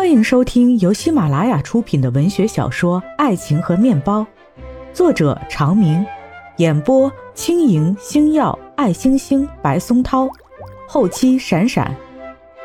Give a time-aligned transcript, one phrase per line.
[0.00, 4.22] 欢迎收听由喜马拉雅出品的文学小说《爱情和面包》，
[4.94, 6.02] 作者长明，
[6.56, 10.26] 演播轻盈、星耀、爱星星、白松涛，
[10.88, 11.94] 后期闪闪，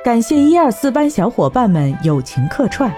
[0.02, 2.90] 感谢一二四班小伙伴们友情客串。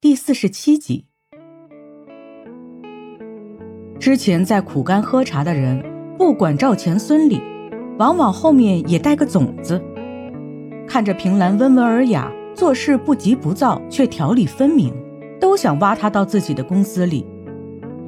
[0.00, 1.06] 第四十七集，
[3.98, 5.84] 之前在苦干喝茶的人，
[6.16, 7.42] 不管赵钱孙李，
[7.98, 9.82] 往往后面也带个种子。
[10.92, 14.92] 看着平兰温文尔雅，做事不急不躁，却条理分明，
[15.40, 17.26] 都想挖她到自己的公司里。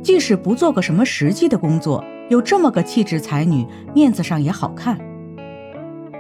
[0.03, 4.99] 即使不做个什么实际的工作，有这么个气质才女，面子上也好看。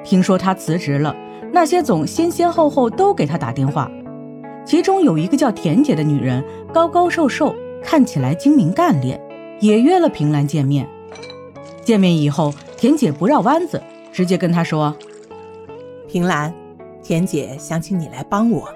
[0.02, 1.14] 听说她辞职了，
[1.52, 3.90] 那些总先先后后都给她打电话，
[4.64, 6.42] 其中有一个叫田姐的女人，
[6.72, 9.20] 高高瘦瘦，看起来精明干练，
[9.60, 10.88] 也约了平兰见面。
[11.82, 14.96] 见面以后，田姐不绕弯子，直接跟她说。
[16.14, 16.54] 平兰，
[17.02, 18.72] 田姐想请你来帮我。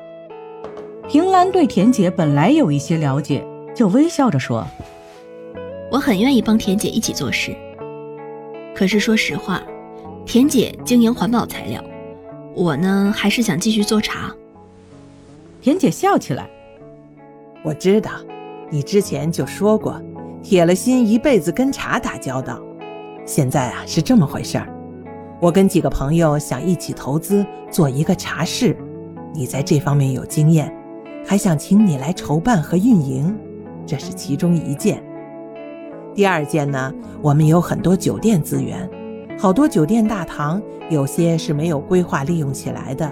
[1.08, 4.67] 平兰对田姐本来有一些了解，就微笑着说
[5.89, 7.55] ：“我很愿意帮田姐一起做事。
[8.75, 9.62] 可是说实话，
[10.27, 11.80] 田姐经营环保材料，
[12.56, 14.34] 我呢还是想继续做茶。”
[15.62, 16.50] 田姐笑起来
[17.62, 18.11] ：“我知道，
[18.69, 20.02] 你之前就说过，
[20.42, 22.61] 铁了心一辈子跟茶打交道。
[23.25, 24.69] 现在啊，是这么回事儿。”
[25.41, 28.77] 我跟几个朋友想一起投资做一个茶室，
[29.33, 30.72] 你在这方面有经验，
[31.25, 33.39] 还想请你来筹办和运营，
[33.86, 35.00] 这是其中一件。
[36.12, 38.91] 第二件呢，我们有很多酒店资源，
[39.39, 43.08] 好多酒店大堂，有些是没有规划利用起来的，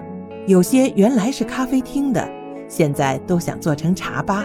[0.48, 2.28] 有些原来是咖啡厅的，
[2.68, 4.44] 现在都想做成茶吧。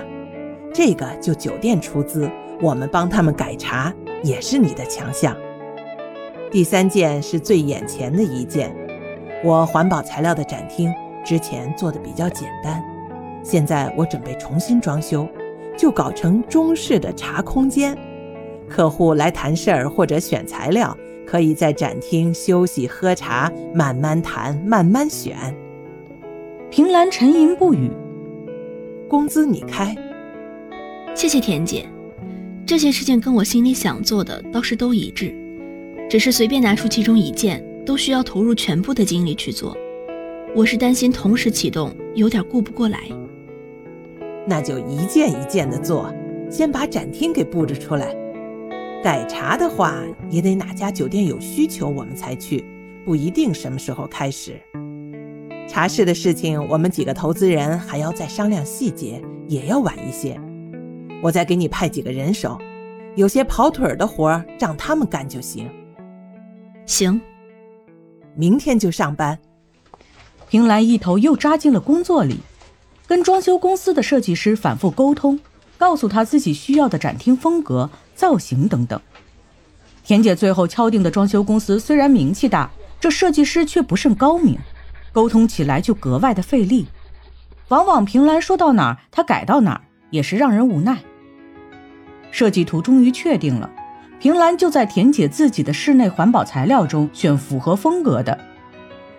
[0.72, 2.30] 这个就酒店出资，
[2.62, 5.36] 我们帮他们改茶，也是你的强项。
[6.52, 8.76] 第三件是最眼前的一件，
[9.42, 12.84] 我环保材料的展厅之前做的比较简单，
[13.42, 15.26] 现在我准备重新装修，
[15.78, 17.98] 就搞成中式的茶空间。
[18.68, 20.96] 客户来谈事儿或者选材料，
[21.26, 25.38] 可以在展厅休息喝茶，慢慢谈，慢慢选。
[26.70, 27.90] 平兰沉吟不语，
[29.08, 29.96] 工资你开。
[31.16, 31.86] 谢谢田姐，
[32.66, 35.34] 这些事情跟我心里想做的倒是都一致。
[36.12, 39.78] 只是随便拿出其中一件，都需要投入全部的精力去做。
[40.54, 43.00] 我是担心同时启动有点顾不过来。
[44.46, 46.14] 那就一件一件的做，
[46.50, 48.14] 先把展厅给布置出来。
[49.02, 52.66] 改茶的话，也得哪家酒店有需求我们才去，
[53.06, 54.60] 不一定什么时候开始。
[55.66, 60.38] 茶室的事情，我们几个投资人还要再商量细节，也要晚一些。
[61.24, 62.58] 我再给你派几个人手，
[63.16, 65.70] 有些跑腿的活儿让他们干就行。
[66.86, 67.20] 行，
[68.36, 69.38] 明天就上班。
[70.50, 72.38] 平兰一头又扎进了工作里，
[73.08, 75.40] 跟装修公司的设计师反复沟通，
[75.78, 79.00] 告诉他自己需要的展厅风格、造型等等。
[80.04, 82.70] 田姐最后敲定的装修公司虽然名气大，
[83.00, 84.58] 这设计师却不甚高明，
[85.14, 86.88] 沟通起来就格外的费力。
[87.70, 90.98] 往往平兰说到哪儿，他改到哪儿，也是让人无奈。
[92.32, 93.70] 设计图终于确定了。
[94.22, 98.40] 平兰就在填写自己的室内环保材料中选符合风格的，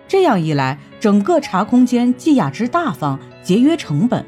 [0.07, 4.25] 这样一来，整个茶空间既雅致大方、节约成本，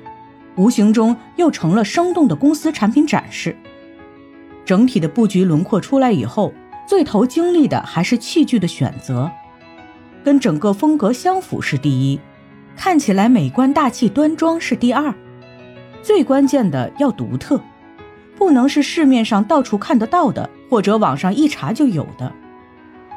[0.57, 3.55] 无形中又成了生动的公司产品展示。
[4.65, 6.51] 整体的布局轮廓出来以后，
[6.85, 9.31] 最投精力的还是器具的选择，
[10.25, 12.19] 跟整个风格相符是第一，
[12.75, 15.15] 看起来美观大气端庄是第二，
[16.01, 17.61] 最关键的要独特，
[18.45, 20.47] 不能是市面上到处看得到的。
[20.69, 22.31] 或者网上一查就有的，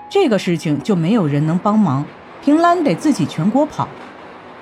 [0.08, 2.02] 这个事情就没有人能帮忙，
[2.42, 3.86] 平兰得自己全国跑，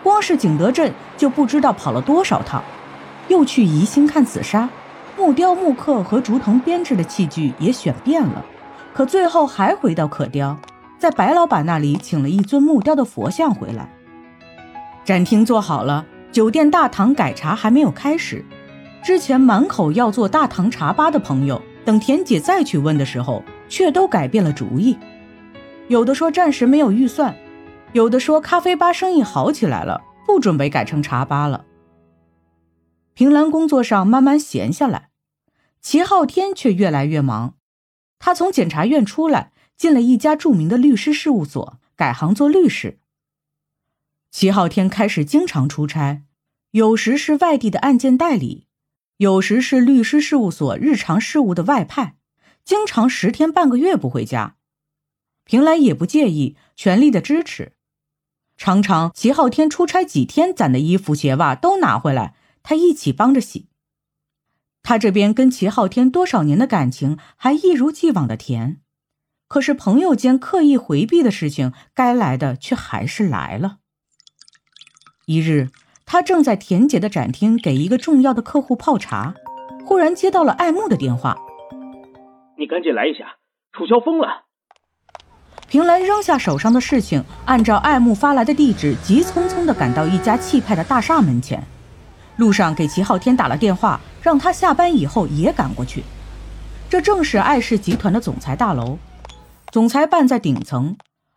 [0.02, 2.62] 光是景德镇就不知道跑了多少趟，
[3.28, 4.68] 又去宜兴看紫砂，
[5.16, 8.44] 木雕、木刻和竹藤编制的器具也选遍了，
[8.92, 10.56] 可最后还回到可雕，
[10.98, 13.88] 在白老板那里请了一尊木雕的佛像回来。
[15.04, 18.44] 展厅做好了，酒店大堂改茶还没有开始，
[19.06, 21.62] 之前满口要做大堂茶吧的朋友。
[21.84, 24.98] 等田姐再去问的时候，却都改变了主意。
[25.86, 27.32] 有的说暂时没有预算，
[27.92, 31.64] 有的说咖啡吧生意好起来了，不准备改成茶吧了。
[33.14, 35.10] 平兰工作上慢慢闲下来，
[35.80, 37.54] 齐昊天却越来越忙。
[38.18, 42.98] 他从检察院出来，进了一家著名的律师事务所，改行做律师。
[44.32, 46.24] 齐昊天开始经常出差，
[46.72, 48.65] 有时是外地的案件代理。
[49.18, 52.16] 有时是律师事务所日常事务的外派，
[52.64, 54.56] 经常十天半个月不回家。
[55.44, 57.72] 平兰也不介意，全力的支持。
[58.58, 63.68] 常常齐昊天出差几天攒的衣服鞋袜都拿回来，他一起帮着洗。
[64.82, 68.80] 他这边跟齐昊天多少年的感情还一如既往的甜，
[69.48, 73.78] 可是朋友间刻意回避的事情，该来的却还是来了。
[75.24, 75.70] 一日，
[76.08, 79.34] 他正在田姐的展厅给一个重要的客户泡茶，
[79.84, 81.36] 忽然接到了爱慕的电话
[82.56, 83.38] ：“你赶紧来一下，
[83.72, 84.44] 楚萧疯了。”
[85.68, 91.60] 平兰扔下手上的事情，按照爱慕发来的地址，急匆匆地赶到一家气派的大厦门前。
[92.36, 96.04] 路上给齐昊天打了电话，让他下班以后也赶过去。
[96.88, 98.96] 这正是爱氏集团的总裁大楼，
[99.72, 100.96] 总裁办在顶层，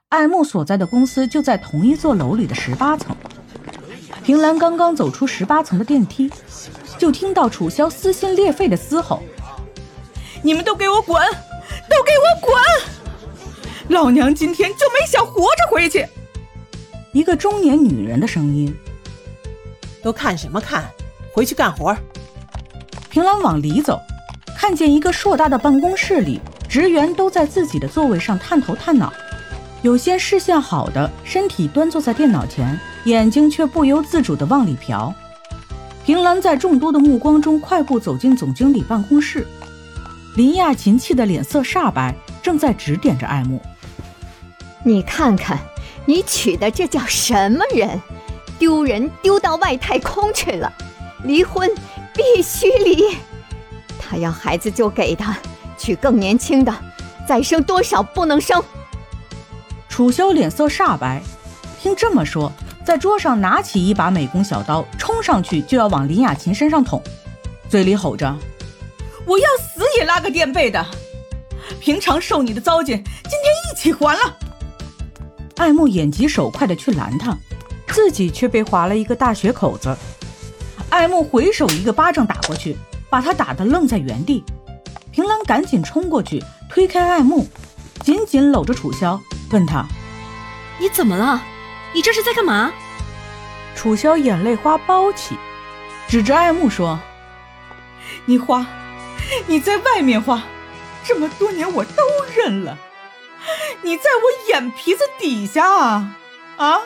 [0.09, 3.15] 爱慕所在的公司就在同一座楼里的十八层。
[4.29, 6.31] 平兰刚刚走出十八层的电梯，
[6.99, 9.23] 就听到楚萧撕心裂肺的嘶吼
[10.43, 11.19] ：“你们都给我滚！
[11.89, 12.61] 都给我滚！
[13.87, 16.05] 老娘今天就没想活着回去！”
[17.11, 18.71] 一个中年女人的声音
[20.03, 20.87] ：“都看什么看？
[21.33, 21.97] 回去干活！”
[23.09, 23.99] 平兰往里走，
[24.55, 26.39] 看见一个硕大的办公室里，
[26.69, 29.11] 职员都在自己的座位上探头探脑，
[29.81, 32.79] 有些视线好的，身体端坐在电脑前。
[33.05, 35.13] 眼睛却不由自主地往里瞟。
[36.05, 39.47] 平兰在众多的目光中快步走进总经理办公室，
[40.35, 43.61] 林亚琴气得脸色煞白，正在指点着爱慕
[44.83, 45.57] ：“你看看，
[46.05, 47.99] 你娶的这叫什么人？
[48.59, 50.71] 丢人丢到外太空去了！
[51.23, 51.71] 离婚
[52.13, 53.15] 必须离！
[53.97, 55.37] 他要孩子就给他，
[55.77, 56.75] 娶更年轻的，
[57.25, 58.61] 再生多少不能生。”
[59.99, 61.21] 楚萧脸色煞白，
[61.77, 62.49] 听这么说。
[62.85, 67.03] 在桌上拿起一把美工小刀，冲上去就要往林雅琴身上捅，
[67.67, 68.33] 嘴里吼着
[69.27, 70.85] ：“我要死也拉个垫背的！
[71.81, 74.37] 平常受你的糟践，今天一起还了！”
[75.59, 77.37] 爱慕眼疾手快的去拦他，
[77.89, 79.93] 自己却被划了一个大血口子。
[80.89, 82.77] 爱慕回手一个巴掌打过去，
[83.09, 84.45] 把他打得愣在原地。
[85.11, 87.45] 平兰赶紧冲过去推开爱慕，
[88.01, 89.19] 紧紧搂着楚萧，
[89.51, 89.85] 问他
[90.79, 91.43] ：“你怎么了？”
[91.91, 92.71] 你这是在干嘛？
[93.75, 95.37] 楚萧眼泪花包起，
[96.07, 96.99] 指着爱慕说
[98.25, 98.65] ：“你花，
[99.47, 100.43] 你在外面花，
[101.03, 102.03] 这么多年我都
[102.35, 102.77] 认了。
[103.81, 106.15] 你在我眼皮子底下啊
[106.57, 106.81] 啊！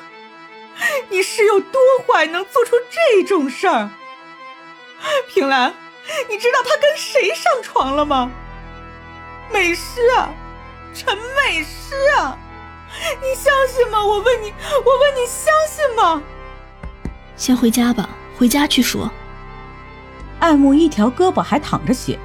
[1.10, 3.90] 你是有多坏，能做出这种事儿？
[5.28, 5.74] 平兰，
[6.30, 8.32] 你知道他跟谁上床了吗？
[9.52, 10.30] 美诗啊，
[10.94, 12.38] 陈美诗啊！”
[13.22, 14.04] 你相信吗？
[14.06, 14.54] 我问你，
[14.86, 16.22] 我问你相信吗？
[17.36, 19.10] 先回家吧，回家去说。
[20.40, 22.20] 爱慕一条胳膊还淌着血，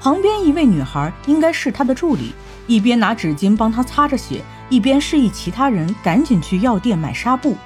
[0.00, 2.34] 旁边一位女孩应该是他的助理，
[2.66, 7.56] 一边拿纸巾帮他擦着血，一边示意其他人赶紧去药店买纱布。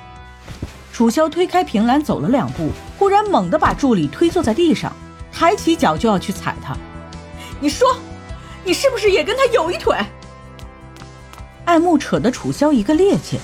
[0.92, 4.92] 楚萧推开平兰走了两步，忽然猛地把助理推坐在地上，
[5.32, 6.76] 抬起脚就要去踩他。
[7.60, 7.96] 你说，
[8.64, 9.96] 你是不是也跟他有一腿？
[11.74, 13.36] 爱慕扯得楚萧一个趔趄，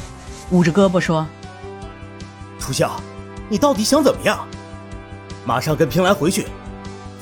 [0.53, 1.27] 捂着胳膊说
[2.61, 3.01] ：“楚萧，
[3.49, 4.47] 你到底想怎么样？
[5.45, 6.47] 马上跟平兰回去，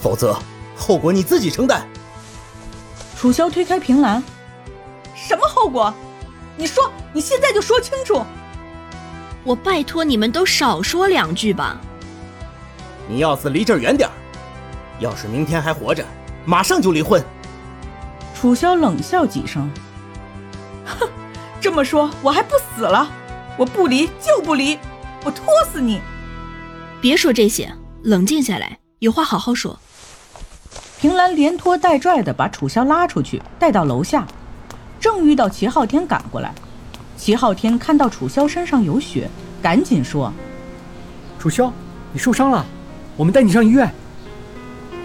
[0.02, 0.38] 否则
[0.76, 1.88] 后果你自己承担。”
[3.16, 4.22] 楚萧推开平兰
[5.16, 5.94] ：“什么后果？
[6.58, 8.22] 你说，你现在就说清楚。
[9.44, 11.80] 我拜托你们都少说两句吧。
[13.08, 14.12] 你要是离这儿远点儿，
[15.00, 16.04] 要是明天还活着，
[16.44, 17.24] 马上就离婚。”
[18.38, 19.70] 楚萧冷笑几声。
[20.88, 21.08] 哼，
[21.60, 23.08] 这么说我还不死了？
[23.56, 24.78] 我不离就不离，
[25.24, 26.00] 我拖死你！
[27.00, 29.78] 别说这些，冷静下来，有话好好说。
[31.00, 34.26] 平兰连拖带拽的把楚萧拉出去，带到楼下，
[35.00, 36.52] 正遇到齐昊天赶过来。
[37.16, 39.28] 齐昊天看到楚萧身上有血，
[39.60, 40.32] 赶紧说
[41.38, 41.72] ：“楚萧，
[42.12, 42.64] 你受伤了，
[43.16, 43.92] 我们带你上医院。”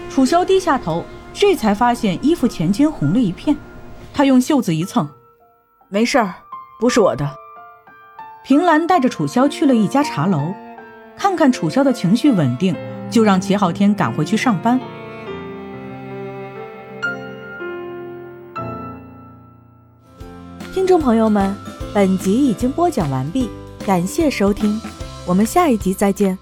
[0.08, 3.56] 楚萧低下头，这才发现衣服前襟红了一片，
[4.12, 5.08] 他用袖子一蹭。
[5.94, 6.34] 没事儿，
[6.80, 7.36] 不是我的。
[8.44, 10.52] 平兰带着楚萧去了一家茶楼，
[11.16, 12.74] 看看楚萧的情绪稳定，
[13.08, 14.80] 就让齐昊天赶回去上班。
[20.72, 21.54] 听众朋友们，
[21.94, 23.48] 本集已经播讲完毕，
[23.86, 24.80] 感谢收听，
[25.24, 26.36] 我们下一集再见。